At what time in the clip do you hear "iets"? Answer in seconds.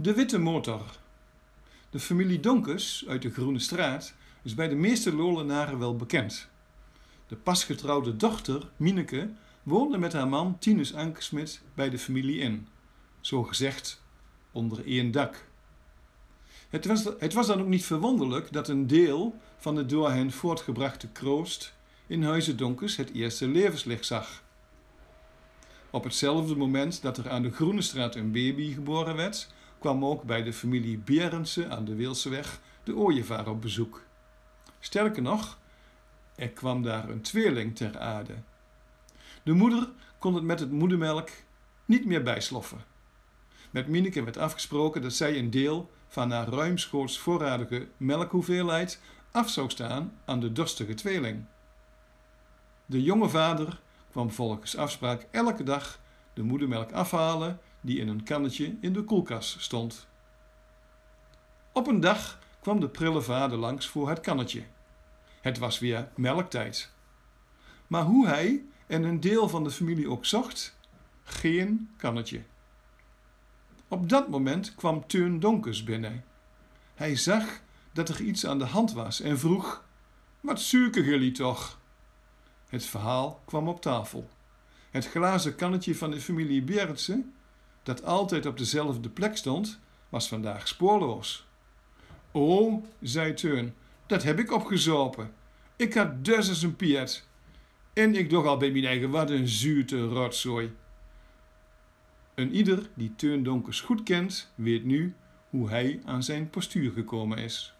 78.20-78.46